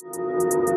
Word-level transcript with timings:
you 0.00 0.67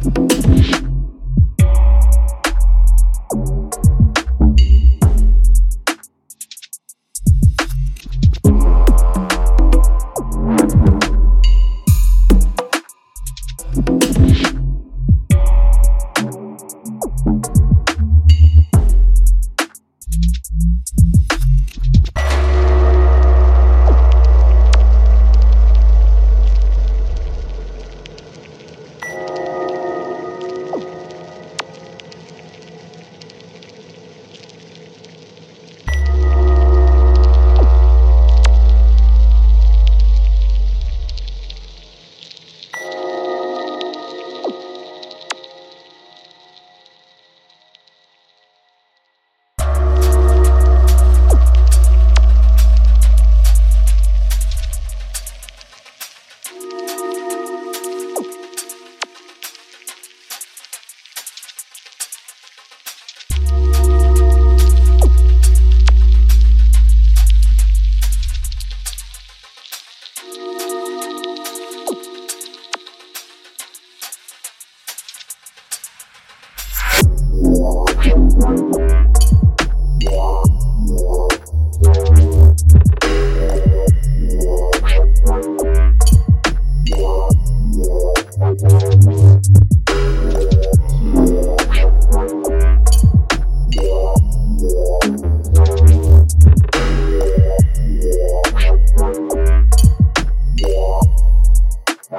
Thank 0.00 0.38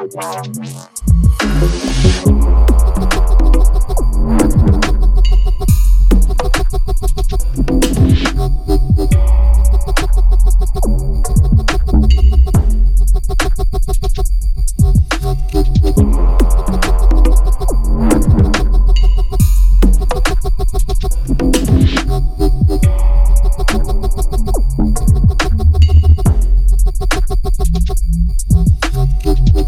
time. 0.10 2.09